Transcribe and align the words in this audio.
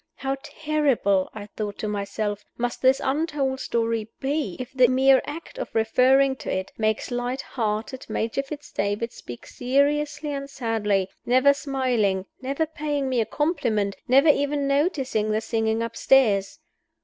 How 0.15 0.35
terrible 0.41 1.29
(I 1.31 1.45
thought 1.45 1.77
to 1.77 1.87
myself) 1.87 2.43
must 2.57 2.81
this 2.81 2.99
untold 3.03 3.59
story 3.59 4.09
be, 4.19 4.55
if 4.59 4.73
the 4.73 4.87
mere 4.87 5.21
act 5.25 5.59
of 5.59 5.69
referring 5.75 6.37
to 6.37 6.51
it 6.51 6.71
makes 6.75 7.11
light 7.11 7.43
hearted 7.43 8.07
Major 8.09 8.41
Fitz 8.41 8.71
David 8.71 9.13
speak 9.13 9.45
seriously 9.45 10.33
and 10.33 10.49
sadly, 10.49 11.07
never 11.23 11.53
smiling, 11.53 12.25
never 12.41 12.65
paying 12.65 13.09
me 13.09 13.21
a 13.21 13.27
compliment, 13.27 13.95
never 14.07 14.29
even 14.29 14.67
noticing 14.67 15.29
the 15.29 15.39
singing 15.39 15.83
upstairs! 15.83 16.57